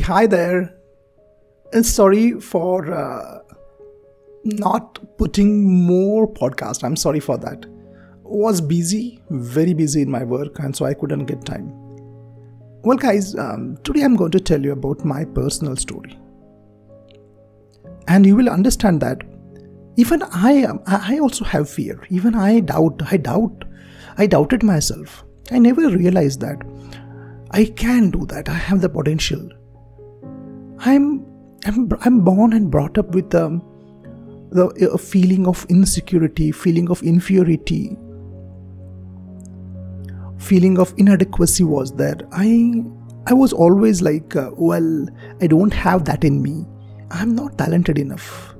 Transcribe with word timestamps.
Hi 0.00 0.26
there. 0.26 0.74
Uh, 1.74 1.82
sorry 1.82 2.40
for 2.40 2.90
uh, 2.90 3.40
not 4.42 4.98
putting 5.18 5.70
more 5.70 6.26
podcast. 6.26 6.82
I'm 6.82 6.96
sorry 6.96 7.20
for 7.20 7.36
that. 7.36 7.66
Was 8.22 8.62
busy, 8.62 9.22
very 9.28 9.74
busy 9.74 10.00
in 10.00 10.10
my 10.10 10.24
work, 10.24 10.60
and 10.60 10.74
so 10.74 10.86
I 10.86 10.94
couldn't 10.94 11.26
get 11.26 11.44
time. 11.44 11.70
Well, 12.84 12.96
guys, 12.96 13.36
um, 13.36 13.76
today 13.84 14.00
I'm 14.00 14.16
going 14.16 14.30
to 14.30 14.40
tell 14.40 14.62
you 14.62 14.72
about 14.72 15.04
my 15.04 15.26
personal 15.26 15.76
story, 15.76 16.18
and 18.08 18.24
you 18.24 18.34
will 18.34 18.48
understand 18.48 19.02
that 19.02 19.22
even 19.96 20.22
I 20.22 20.52
am. 20.52 20.80
I 20.86 21.18
also 21.18 21.44
have 21.44 21.68
fear. 21.68 22.02
Even 22.08 22.34
I 22.34 22.60
doubt. 22.60 23.02
I 23.10 23.18
doubt. 23.18 23.64
I 24.16 24.26
doubted 24.26 24.62
myself. 24.62 25.22
I 25.50 25.58
never 25.58 25.90
realized 25.90 26.40
that 26.40 26.62
I 27.50 27.66
can 27.66 28.10
do 28.10 28.24
that. 28.26 28.48
I 28.48 28.54
have 28.54 28.80
the 28.80 28.88
potential. 28.88 29.50
I'm 30.84 31.24
I'm, 31.64 31.88
I'm 32.00 32.20
born 32.24 32.54
and 32.54 32.68
brought 32.68 32.98
up 32.98 33.14
with 33.14 33.32
um, 33.36 33.62
the 34.50 34.66
a 34.92 34.98
feeling 34.98 35.46
of 35.46 35.64
insecurity, 35.68 36.50
feeling 36.50 36.90
of 36.90 37.00
inferiority, 37.02 37.96
feeling 40.38 40.80
of 40.80 40.92
inadequacy 40.96 41.62
was 41.62 41.94
there. 41.94 42.16
I 42.32 42.82
I 43.28 43.32
was 43.32 43.52
always 43.52 44.02
like, 44.02 44.34
uh, 44.34 44.50
well, 44.54 45.06
I 45.40 45.46
don't 45.46 45.72
have 45.72 46.04
that 46.06 46.24
in 46.24 46.42
me. 46.42 46.66
I'm 47.12 47.36
not 47.36 47.56
talented 47.58 47.96
enough. 47.96 48.56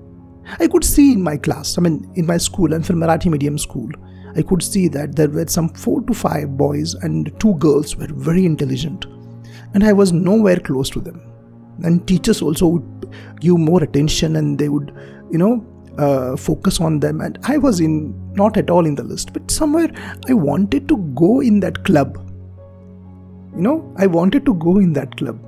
I 0.61 0.69
could 0.69 0.85
see 0.85 1.13
in 1.13 1.23
my 1.23 1.37
class, 1.37 1.77
I 1.77 1.80
mean, 1.80 2.09
in 2.15 2.27
my 2.27 2.37
school, 2.37 2.73
I'm 2.73 2.85
from 2.85 3.01
Marathi 3.01 3.33
medium 3.33 3.59
school. 3.59 3.91
I 4.37 4.43
could 4.43 4.63
see 4.63 4.87
that 4.89 5.16
there 5.16 5.29
were 5.29 5.49
some 5.49 5.71
four 5.71 6.02
to 6.02 6.15
five 6.15 6.57
boys 6.57 6.95
and 6.95 7.33
two 7.41 7.55
girls 7.55 7.97
were 7.97 8.07
very 8.11 8.47
intelligent, 8.47 9.07
and 9.75 9.83
I 9.83 9.93
was 9.93 10.13
nowhere 10.13 10.61
close 10.61 10.89
to 10.91 11.01
them. 11.01 11.32
And 11.83 12.07
teachers 12.07 12.43
also 12.43 12.67
would 12.67 13.15
give 13.41 13.59
more 13.59 13.83
attention 13.83 14.37
and 14.37 14.59
they 14.59 14.69
would, 14.69 14.95
you 15.30 15.38
know, 15.38 15.66
uh, 15.99 16.37
focus 16.37 16.80
on 16.80 17.01
them. 17.01 17.21
And 17.21 17.38
I 17.45 17.59
was 17.59 17.80
in 17.80 18.15
not 18.35 18.57
at 18.57 18.71
all 18.71 18.87
in 18.87 18.95
the 18.95 19.05
list, 19.05 19.33
but 19.33 19.51
somewhere 19.51 19.91
I 20.29 20.35
wanted 20.35 20.88
to 20.88 20.96
go 21.15 21.41
in 21.41 21.61
that 21.61 21.85
club. 21.85 22.19
You 23.55 23.63
know, 23.63 23.95
I 23.99 24.07
wanted 24.07 24.46
to 24.46 24.55
go 24.55 24.79
in 24.79 24.93
that 24.95 25.16
club. 25.16 25.38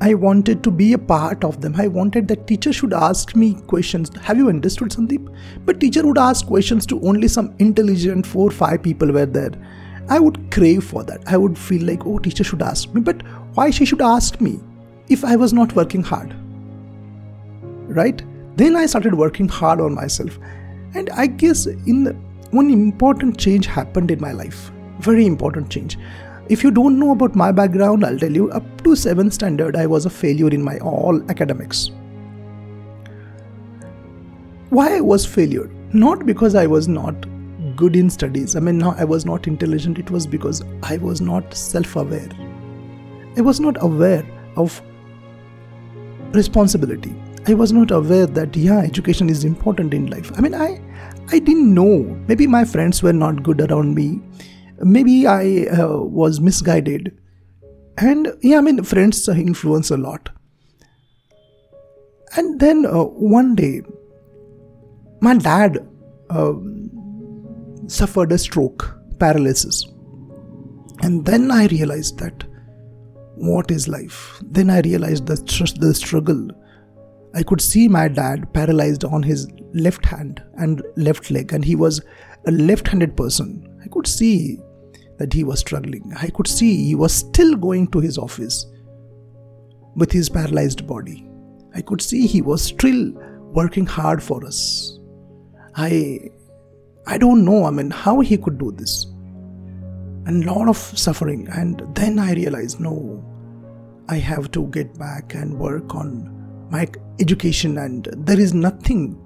I 0.00 0.14
wanted 0.14 0.62
to 0.64 0.70
be 0.70 0.92
a 0.92 0.98
part 0.98 1.44
of 1.44 1.60
them. 1.60 1.74
I 1.76 1.86
wanted 1.86 2.28
that 2.28 2.46
teacher 2.46 2.72
should 2.72 2.92
ask 2.92 3.34
me 3.34 3.54
questions. 3.66 4.10
Have 4.22 4.36
you 4.36 4.48
understood, 4.48 4.90
Sandeep? 4.90 5.34
But 5.64 5.80
teacher 5.80 6.06
would 6.06 6.18
ask 6.18 6.46
questions 6.46 6.86
to 6.86 7.00
only 7.02 7.28
some 7.28 7.54
intelligent 7.58 8.26
four 8.26 8.48
or 8.48 8.52
five 8.52 8.82
people 8.82 9.10
were 9.10 9.26
there. 9.26 9.52
I 10.08 10.20
would 10.20 10.52
crave 10.52 10.84
for 10.84 11.02
that. 11.04 11.22
I 11.26 11.36
would 11.36 11.58
feel 11.58 11.84
like, 11.84 12.06
oh, 12.06 12.18
teacher 12.18 12.44
should 12.44 12.62
ask 12.62 12.92
me. 12.94 13.00
But 13.00 13.22
why 13.54 13.70
she 13.70 13.84
should 13.84 14.02
ask 14.02 14.40
me 14.40 14.60
if 15.08 15.24
I 15.24 15.36
was 15.36 15.52
not 15.52 15.74
working 15.74 16.02
hard? 16.02 16.34
Right? 17.88 18.22
Then 18.56 18.76
I 18.76 18.86
started 18.86 19.14
working 19.14 19.48
hard 19.48 19.80
on 19.80 19.94
myself. 19.94 20.38
And 20.94 21.10
I 21.10 21.26
guess 21.26 21.66
in 21.66 22.04
the, 22.04 22.12
one 22.50 22.70
important 22.70 23.38
change 23.38 23.66
happened 23.66 24.10
in 24.10 24.20
my 24.20 24.32
life. 24.32 24.70
Very 25.00 25.26
important 25.26 25.70
change. 25.70 25.98
If 26.48 26.62
you 26.62 26.70
don't 26.70 26.98
know 26.98 27.10
about 27.10 27.34
my 27.34 27.52
background, 27.52 28.04
I'll 28.04 28.18
tell 28.18 28.32
you 28.32 28.50
up 28.50 28.82
to 28.82 28.90
7th 28.90 29.32
standard, 29.32 29.76
I 29.76 29.86
was 29.86 30.06
a 30.06 30.10
failure 30.10 30.48
in 30.48 30.62
my 30.62 30.78
all 30.78 31.20
academics. 31.30 31.90
Why 34.70 34.96
I 34.96 35.00
was 35.00 35.26
failure? 35.26 35.70
Not 35.92 36.24
because 36.24 36.54
I 36.54 36.66
was 36.66 36.88
not 36.88 37.14
good 37.76 37.94
in 37.94 38.08
studies. 38.08 38.56
I 38.56 38.60
mean, 38.60 38.78
no, 38.78 38.94
I 38.96 39.04
was 39.04 39.26
not 39.26 39.46
intelligent. 39.46 39.98
It 39.98 40.10
was 40.10 40.26
because 40.26 40.62
I 40.82 40.96
was 40.96 41.20
not 41.20 41.52
self 41.54 41.96
aware. 41.96 42.30
I 43.36 43.40
was 43.42 43.60
not 43.60 43.82
aware 43.82 44.24
of 44.56 44.80
responsibility. 46.32 47.14
I 47.46 47.54
was 47.54 47.72
not 47.72 47.90
aware 47.90 48.26
that, 48.26 48.56
yeah, 48.56 48.80
education 48.80 49.30
is 49.30 49.44
important 49.44 49.94
in 49.94 50.06
life. 50.06 50.32
I 50.36 50.40
mean, 50.40 50.54
I, 50.54 50.80
I 51.30 51.38
didn't 51.38 51.72
know. 51.72 52.02
Maybe 52.26 52.46
my 52.46 52.64
friends 52.64 53.02
were 53.02 53.12
not 53.12 53.42
good 53.42 53.60
around 53.60 53.94
me 53.94 54.20
maybe 54.80 55.26
I 55.26 55.66
uh, 55.66 55.98
was 55.98 56.40
misguided. 56.40 57.16
And 57.98 58.28
yeah, 58.42 58.58
I 58.58 58.60
mean, 58.60 58.82
friends 58.82 59.28
influence 59.28 59.90
a 59.90 59.96
lot. 59.96 60.28
And 62.36 62.60
then 62.60 62.84
uh, 62.84 63.04
one 63.04 63.54
day, 63.54 63.82
my 65.20 65.36
dad 65.36 65.86
uh, 66.28 66.52
suffered 67.86 68.32
a 68.32 68.38
stroke, 68.38 68.98
paralysis. 69.18 69.86
And 71.00 71.24
then 71.24 71.50
I 71.50 71.66
realized 71.66 72.18
that 72.18 72.44
what 73.36 73.70
is 73.70 73.86
life? 73.86 74.40
Then 74.44 74.70
I 74.70 74.80
realized 74.80 75.26
the, 75.26 75.36
the 75.78 75.94
struggle. 75.94 76.48
I 77.34 77.42
could 77.42 77.60
see 77.60 77.86
my 77.86 78.08
dad 78.08 78.52
paralyzed 78.54 79.04
on 79.04 79.22
his 79.22 79.46
left 79.74 80.04
hand 80.06 80.42
and 80.54 80.82
left 80.96 81.30
leg, 81.30 81.52
and 81.52 81.64
he 81.64 81.76
was 81.76 82.02
a 82.46 82.50
left 82.50 82.88
handed 82.88 83.16
person. 83.16 83.78
I 83.84 83.88
could 83.88 84.06
see 84.06 84.58
that 85.18 85.32
he 85.32 85.44
was 85.44 85.60
struggling. 85.60 86.12
I 86.18 86.28
could 86.28 86.48
see 86.48 86.86
he 86.86 86.94
was 86.94 87.12
still 87.12 87.56
going 87.56 87.88
to 87.88 88.00
his 88.00 88.18
office 88.18 88.66
with 89.94 90.12
his 90.12 90.28
paralyzed 90.28 90.86
body. 90.86 91.28
I 91.74 91.82
could 91.82 92.00
see 92.00 92.26
he 92.26 92.42
was 92.42 92.62
still 92.62 93.12
working 93.52 93.86
hard 93.86 94.22
for 94.22 94.44
us. 94.46 94.98
I 95.74 96.30
I 97.06 97.18
don't 97.18 97.44
know, 97.44 97.64
I 97.64 97.70
mean, 97.70 97.90
how 97.90 98.20
he 98.20 98.36
could 98.36 98.58
do 98.58 98.72
this. 98.72 99.06
And 100.26 100.44
a 100.44 100.52
lot 100.52 100.68
of 100.68 100.76
suffering. 100.76 101.48
And 101.48 101.82
then 101.94 102.18
I 102.18 102.34
realized, 102.34 102.80
no, 102.80 103.24
I 104.08 104.16
have 104.16 104.50
to 104.52 104.66
get 104.68 104.98
back 104.98 105.34
and 105.34 105.58
work 105.58 105.94
on 105.94 106.68
my 106.70 106.88
education, 107.20 107.78
and 107.78 108.08
there 108.16 108.38
is 108.38 108.52
nothing 108.52 109.20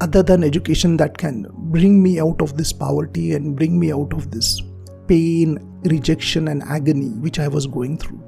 other 0.00 0.22
than 0.22 0.42
education 0.42 0.96
that 0.96 1.16
can 1.16 1.46
bring 1.70 2.02
me 2.02 2.18
out 2.18 2.40
of 2.40 2.56
this 2.56 2.72
poverty 2.72 3.34
and 3.34 3.54
bring 3.54 3.78
me 3.78 3.92
out 3.92 4.12
of 4.14 4.30
this 4.30 4.60
pain, 5.06 5.58
rejection, 5.84 6.48
and 6.48 6.62
agony 6.62 7.10
which 7.20 7.38
I 7.38 7.48
was 7.48 7.66
going 7.66 7.98
through. 7.98 8.20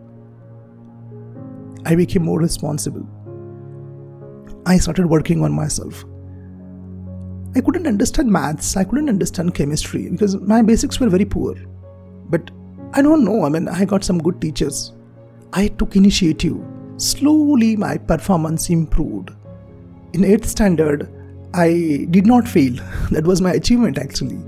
I 1.85 1.95
became 1.95 2.25
more 2.25 2.39
responsible. 2.39 3.07
I 4.67 4.79
started 4.79 5.07
working 5.07 5.43
on 5.43 5.53
myself. 5.53 6.05
I 7.57 7.61
couldn't 7.61 7.87
understand 7.87 8.31
maths, 8.31 8.77
I 8.77 8.83
couldn't 8.85 9.09
understand 9.09 9.55
chemistry 9.55 10.11
because 10.11 10.35
my 10.37 10.61
basics 10.61 10.99
were 10.99 11.09
very 11.09 11.25
poor. 11.25 11.55
But 12.29 12.51
I 12.93 13.03
don't 13.03 13.25
know, 13.25 13.45
I 13.45 13.49
mean, 13.49 13.69
I 13.69 13.85
got 13.85 14.03
some 14.03 14.19
good 14.19 14.41
teachers. 14.41 14.93
I 15.53 15.69
took 15.69 15.95
initiative. 15.95 16.57
Slowly, 16.97 17.77
my 17.77 17.97
performance 17.97 18.71
improved. 18.71 19.31
In 20.15 20.23
8th 20.23 20.47
standard, 20.47 21.09
I 21.55 22.07
did 22.11 22.27
not 22.27 22.49
fail. 22.49 22.75
That 23.11 23.25
was 23.25 23.41
my 23.41 23.53
achievement 23.53 23.99
actually. 23.99 24.41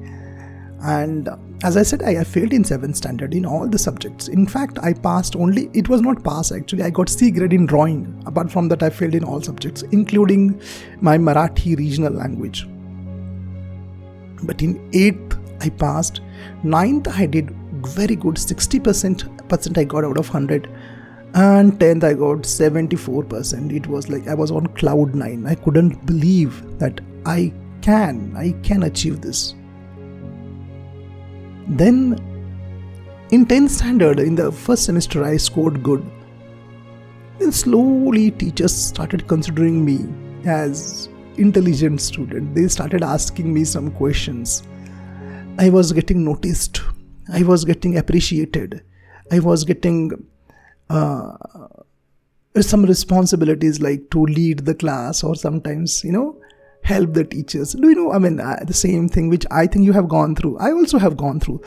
And 0.83 1.29
as 1.63 1.77
I 1.77 1.83
said, 1.83 2.03
I, 2.03 2.23
failed 2.25 2.53
in 2.53 2.63
7th 2.65 2.97
standard 2.97 3.35
in 3.35 3.47
all 3.47 3.69
the 3.69 3.79
subjects. 3.79 4.29
In 4.29 4.47
fact, 4.47 4.79
I 4.81 4.93
passed 4.93 5.37
only, 5.37 5.71
it 5.73 5.89
was 5.89 6.03
not 6.03 6.23
pass 6.25 6.51
actually, 6.53 6.83
I 6.83 6.91
got 6.91 7.09
C 7.09 7.31
grade 7.31 7.53
in 7.53 7.67
drawing. 7.67 8.23
Apart 8.27 8.51
from 8.51 8.69
that, 8.69 8.83
I 8.83 8.91
failed 8.91 9.15
in 9.15 9.25
all 9.25 9.41
subjects, 9.41 9.83
including 9.93 10.61
my 11.01 11.17
Marathi 11.17 11.77
regional 11.79 12.13
language. 12.13 12.67
But 14.47 14.63
in 14.63 14.91
8th, 14.91 15.65
I 15.65 15.69
passed. 15.71 16.21
9th, 16.63 17.09
I 17.09 17.27
did 17.27 17.51
very 17.87 18.17
good, 18.17 18.37
60% 18.37 19.79
I 19.79 19.85
got 19.85 20.05
out 20.05 20.19
of 20.19 20.29
100 20.29 20.69
and 21.35 21.73
10th 21.79 22.05
i 22.05 22.15
got 22.15 22.47
74% 22.51 23.73
it 23.79 23.87
was 23.87 24.09
like 24.09 24.27
i 24.27 24.33
was 24.33 24.51
on 24.51 24.67
cloud 24.69 25.15
9 25.15 25.47
i 25.47 25.55
couldn't 25.55 26.07
believe 26.07 26.79
that 26.79 27.01
i 27.27 27.53
can 27.83 28.35
i 28.37 28.53
can 28.63 28.85
achieve 28.85 29.21
this. 29.21 29.55
Then 31.69 31.97
in 33.31 33.45
10th 33.45 33.71
standard 33.71 34.21
in 34.21 34.35
the 34.35 34.51
first 34.53 34.85
semester 34.85 35.25
i 35.25 35.37
scored 35.37 35.83
good. 35.83 36.05
Then 37.39 37.53
slowly 37.53 38.31
teachers 38.31 38.75
started 38.75 39.27
considering 39.29 39.85
me 39.85 39.99
as 40.45 41.09
intelligent 41.39 42.01
student. 42.01 42.55
They 42.55 42.69
started 42.69 43.03
asking 43.03 43.53
me 43.53 43.65
some 43.65 43.91
questions. 43.91 44.63
I 45.59 45.71
was 45.71 45.93
getting 45.93 46.25
noticed. 46.25 46.83
I 47.33 47.43
was 47.43 47.65
getting 47.65 47.97
appreciated. 47.99 48.83
I 49.33 49.41
was 49.41 49.65
getting 49.65 50.13
uh, 50.89 51.33
some 52.61 52.85
responsibilities 52.85 53.81
like 53.81 54.11
to 54.11 54.23
lead 54.25 54.61
the 54.61 54.75
class 54.75 55.23
or 55.25 55.35
sometimes 55.35 56.05
you 56.05 56.13
know 56.13 56.41
help 56.83 57.13
the 57.15 57.25
teachers. 57.25 57.73
Do 57.73 57.89
you 57.89 57.95
know 57.95 58.13
i 58.13 58.19
mean 58.19 58.39
uh, 58.41 58.57
the 58.65 58.73
same 58.75 59.09
thing 59.09 59.29
which 59.29 59.45
i 59.51 59.67
think 59.67 59.85
you 59.85 59.93
have 59.93 60.09
gone 60.09 60.37
through. 60.37 60.59
I 60.59 60.73
also 60.73 60.99
have 60.99 61.17
gone 61.17 61.41
through. 61.41 61.63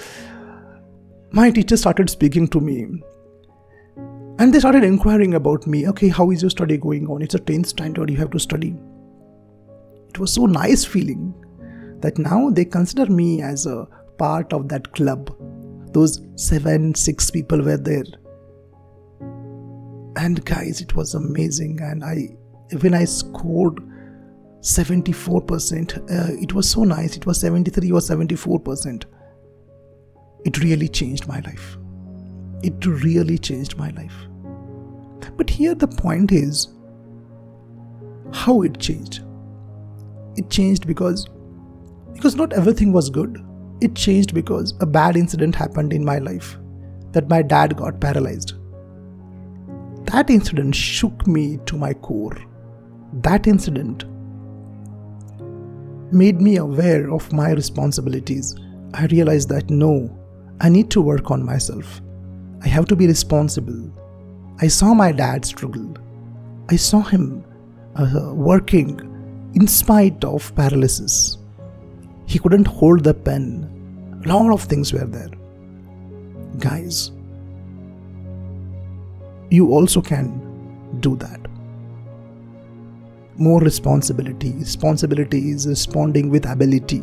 My 1.32 1.52
teacher 1.52 1.78
started 1.78 2.10
speaking 2.10 2.48
to 2.50 2.60
me. 2.60 2.88
And 4.40 4.54
they 4.54 4.60
started 4.60 4.86
inquiring 4.86 5.34
about 5.34 5.68
me. 5.68 5.88
Okay 5.90 6.08
how 6.08 6.32
is 6.32 6.42
your 6.42 6.50
study 6.50 6.78
going 6.78 7.08
on? 7.08 7.22
It's 7.22 7.36
a 7.36 7.40
10th 7.40 7.68
standard 7.68 8.10
you 8.10 8.18
have 8.18 8.32
to 8.32 8.40
study 8.40 8.76
it 10.10 10.20
was 10.20 10.34
so 10.34 10.46
nice 10.46 10.84
feeling 10.86 11.34
that 12.02 12.18
now 12.18 12.50
they 12.50 12.66
consider 12.66 13.06
me 13.06 13.42
as 13.42 13.66
a 13.66 13.88
part 14.18 14.52
of 14.54 14.68
that 14.70 14.92
club 14.94 15.36
those 15.94 16.22
seven 16.36 16.94
six 16.94 17.32
people 17.32 17.62
were 17.62 17.78
there 17.78 18.04
and 20.20 20.44
guys, 20.44 20.82
it 20.82 20.96
was 20.96 21.14
amazing. 21.14 21.80
And 21.82 22.04
I, 22.04 22.36
when 22.82 22.94
I 22.94 23.06
scored 23.06 23.78
74%, 24.60 25.98
uh, 25.98 26.42
it 26.42 26.54
was 26.54 26.70
so 26.70 26.84
nice. 26.84 27.16
It 27.16 27.26
was 27.26 27.40
73 27.40 27.92
or 27.92 28.00
74%. 28.00 29.06
It 30.46 30.62
really 30.62 30.90
changed 30.90 31.28
my 31.28 31.40
life. 31.40 31.78
It 32.64 32.86
really 32.86 33.38
changed 33.38 33.78
my 33.78 33.92
life. 33.92 34.16
But 35.38 35.50
here 35.50 35.74
the 35.74 35.88
point 35.88 36.34
is 36.34 36.68
how 38.34 38.62
it 38.64 38.78
changed. 38.78 39.22
It 40.40 40.50
changed 40.50 40.88
because 40.88 41.28
because 42.14 42.36
not 42.36 42.54
everything 42.54 42.94
was 42.94 43.10
good. 43.10 43.44
It 43.82 43.96
changed 43.96 44.34
because 44.34 44.74
a 44.80 44.86
bad 44.86 45.18
incident 45.18 45.56
happened 45.56 45.92
in 45.92 46.06
my 46.06 46.20
life 46.20 46.58
that 47.12 47.28
my 47.30 47.42
dad 47.42 47.76
got 47.76 48.00
paralyzed. 48.00 48.54
That 50.12 50.30
incident 50.30 50.76
shook 50.76 51.28
me 51.28 51.60
to 51.66 51.78
my 51.78 51.94
core. 51.94 52.38
That 53.26 53.48
incident 53.48 54.06
made 56.14 56.40
me 56.40 56.56
aware 56.56 57.12
of 57.12 57.32
my 57.34 57.52
responsibilities. 57.52 58.56
I 58.94 59.08
realized 59.08 59.50
that 59.50 59.70
no, 59.70 59.94
I 60.62 60.70
need 60.70 60.90
to 60.92 61.02
work 61.02 61.32
on 61.32 61.46
myself. 61.46 62.02
I 62.64 62.70
have 62.70 62.86
to 62.86 62.96
be 62.96 63.08
responsible. 63.08 63.92
I 64.62 64.68
saw 64.68 64.94
my 64.94 65.12
dad 65.12 65.44
struggle. 65.44 65.96
I 66.70 66.78
saw 66.78 67.02
him 67.02 67.44
uh, 67.96 68.34
working 68.34 69.06
in 69.54 69.68
spite 69.68 70.24
of 70.24 70.54
paralysis. 70.56 71.38
He 72.26 72.40
couldn't 72.40 72.68
hold 72.68 73.04
the 73.04 73.14
pen. 73.14 74.22
A 74.24 74.28
lot 74.28 74.52
of 74.52 74.64
things 74.64 74.94
were 74.94 75.06
there. 75.06 75.32
Guys, 76.60 77.12
you 79.50 79.72
also 79.72 80.02
can 80.02 80.98
do 81.00 81.16
that. 81.16 81.40
More 83.38 83.62
responsibility. 83.62 84.52
Responsibility 84.52 85.50
is 85.50 85.66
responding 85.66 86.30
with 86.30 86.46
ability. 86.46 87.00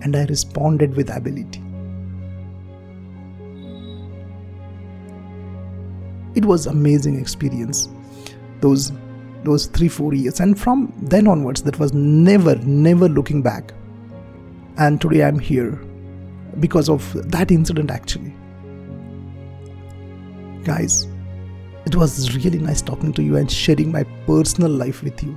And 0.00 0.16
I 0.16 0.24
responded 0.24 0.96
with 0.96 1.14
ability. 1.14 1.62
It 6.34 6.44
was 6.44 6.66
amazing 6.66 7.20
experience. 7.20 7.88
Those 8.60 8.90
those 9.44 9.66
three, 9.66 9.88
four 9.88 10.14
years. 10.14 10.40
And 10.40 10.58
from 10.58 10.92
then 11.02 11.26
onwards, 11.26 11.62
that 11.62 11.78
was 11.78 11.92
never, 11.92 12.56
never 12.56 13.08
looking 13.08 13.42
back. 13.42 13.72
And 14.76 15.00
today 15.00 15.24
I'm 15.24 15.38
here 15.38 15.72
because 16.60 16.88
of 16.88 17.30
that 17.30 17.50
incident 17.50 17.90
actually. 17.90 18.34
Guys, 20.64 21.06
it 21.86 21.94
was 21.94 22.34
really 22.34 22.58
nice 22.58 22.80
talking 22.80 23.12
to 23.12 23.22
you 23.22 23.36
and 23.36 23.50
sharing 23.50 23.92
my 23.92 24.04
personal 24.26 24.70
life 24.70 25.02
with 25.02 25.22
you. 25.22 25.36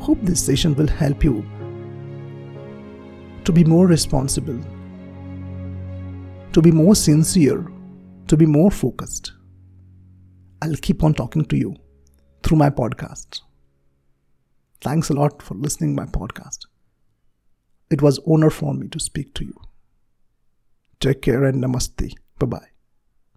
Hope 0.00 0.18
this 0.22 0.44
session 0.44 0.74
will 0.74 0.86
help 0.86 1.22
you 1.22 1.44
to 3.44 3.52
be 3.52 3.64
more 3.64 3.86
responsible, 3.86 4.58
to 6.52 6.62
be 6.62 6.70
more 6.70 6.94
sincere, 6.94 7.70
to 8.26 8.36
be 8.36 8.46
more 8.46 8.70
focused. 8.70 9.32
I'll 10.62 10.76
keep 10.76 11.04
on 11.04 11.12
talking 11.12 11.44
to 11.44 11.56
you 11.56 11.76
through 12.44 12.58
my 12.58 12.70
podcast. 12.70 13.40
Thanks 14.80 15.08
a 15.08 15.14
lot 15.14 15.42
for 15.42 15.54
listening 15.54 15.94
my 15.94 16.04
podcast. 16.04 16.66
It 17.90 18.02
was 18.02 18.20
honor 18.26 18.50
for 18.50 18.74
me 18.74 18.88
to 18.88 19.00
speak 19.00 19.34
to 19.34 19.44
you. 19.44 19.58
Take 21.00 21.22
care 21.22 21.44
and 21.44 21.64
namaste. 21.64 22.12
Bye 22.38 22.46
bye. 22.46 22.73